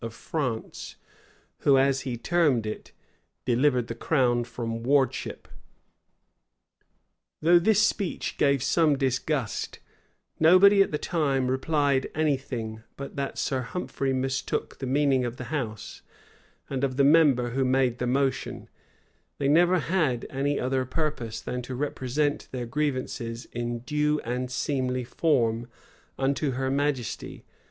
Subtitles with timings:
[0.03, 0.95] of France,
[1.59, 2.91] who, as he termed it,
[3.45, 5.47] delivered the crown from wardship.[*]
[7.39, 9.77] Though this speech gave some disgust,
[10.39, 15.37] nobody, at the time, replied any thing, but that Sir Humphrey mistook the meaning of
[15.37, 16.01] the house,
[16.67, 18.69] and of the member who made the motion:
[19.37, 25.03] they never had any other purpose, than to represent their grievances, in due and seemly
[25.03, 25.69] form,
[26.17, 27.45] unto her majesty.